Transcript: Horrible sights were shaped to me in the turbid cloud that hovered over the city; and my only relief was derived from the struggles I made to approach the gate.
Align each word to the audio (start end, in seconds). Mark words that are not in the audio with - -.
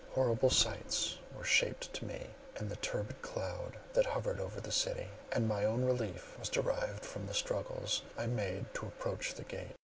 Horrible 0.15 0.49
sights 0.49 1.19
were 1.37 1.43
shaped 1.43 1.93
to 1.93 2.05
me 2.05 2.31
in 2.59 2.69
the 2.69 2.75
turbid 2.77 3.21
cloud 3.21 3.77
that 3.93 4.07
hovered 4.07 4.39
over 4.39 4.59
the 4.59 4.71
city; 4.71 5.09
and 5.31 5.47
my 5.47 5.63
only 5.63 5.85
relief 5.85 6.39
was 6.39 6.49
derived 6.49 7.05
from 7.05 7.27
the 7.27 7.35
struggles 7.35 8.01
I 8.17 8.25
made 8.25 8.73
to 8.73 8.87
approach 8.87 9.35
the 9.35 9.43
gate. 9.43 9.75